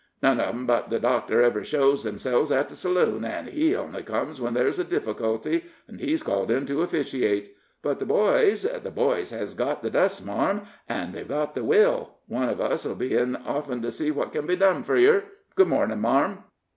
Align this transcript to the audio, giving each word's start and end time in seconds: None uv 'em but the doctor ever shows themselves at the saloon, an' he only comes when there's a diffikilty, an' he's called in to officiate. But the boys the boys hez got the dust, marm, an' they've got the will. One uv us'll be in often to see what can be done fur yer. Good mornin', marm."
None 0.23 0.39
uv 0.39 0.47
'em 0.49 0.65
but 0.65 0.89
the 0.89 0.97
doctor 0.99 1.43
ever 1.43 1.63
shows 1.63 2.03
themselves 2.03 2.51
at 2.51 2.69
the 2.69 2.75
saloon, 2.75 3.23
an' 3.23 3.45
he 3.45 3.75
only 3.75 4.01
comes 4.01 4.41
when 4.41 4.55
there's 4.55 4.79
a 4.79 4.83
diffikilty, 4.83 5.61
an' 5.87 5.99
he's 5.99 6.23
called 6.23 6.49
in 6.49 6.65
to 6.65 6.81
officiate. 6.81 7.55
But 7.83 7.99
the 7.99 8.07
boys 8.07 8.63
the 8.63 8.89
boys 8.89 9.29
hez 9.29 9.53
got 9.53 9.83
the 9.83 9.91
dust, 9.91 10.25
marm, 10.25 10.61
an' 10.89 11.11
they've 11.11 11.27
got 11.27 11.53
the 11.53 11.63
will. 11.63 12.15
One 12.25 12.49
uv 12.49 12.59
us'll 12.59 12.95
be 12.95 13.15
in 13.15 13.35
often 13.35 13.83
to 13.83 13.91
see 13.91 14.09
what 14.09 14.31
can 14.31 14.47
be 14.47 14.55
done 14.55 14.81
fur 14.81 14.97
yer. 14.97 15.23
Good 15.53 15.67
mornin', 15.67 15.99
marm." 16.01 16.45